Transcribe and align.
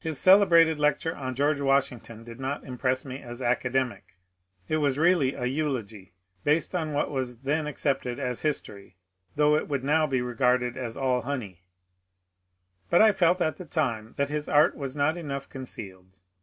His 0.00 0.18
celebrated 0.18 0.80
lecture 0.80 1.14
on 1.14 1.34
George 1.34 1.60
Washington 1.60 2.24
did 2.24 2.40
not 2.40 2.64
impress 2.64 3.04
me 3.04 3.20
as 3.20 3.42
academic; 3.42 4.16
it 4.66 4.78
was 4.78 4.96
really 4.96 5.34
a 5.34 5.44
eulogy, 5.44 6.14
based 6.42 6.74
on 6.74 6.94
what 6.94 7.10
was 7.10 7.40
then 7.40 7.66
accepted 7.66 8.18
as 8.18 8.40
history, 8.40 8.96
though 9.36 9.54
it 9.54 9.68
would 9.68 9.84
now 9.84 10.06
be 10.06 10.22
regarded 10.22 10.78
as 10.78 10.96
all 10.96 11.20
honey; 11.20 11.60
but 12.88 13.02
I 13.02 13.12
felt 13.12 13.42
at 13.42 13.58
the 13.58 13.66
time 13.66 14.14
that 14.16 14.30
his 14.30 14.48
art 14.48 14.74
was 14.74 14.96
not 14.96 15.18
enough 15.18 15.46
concealed. 15.50 16.20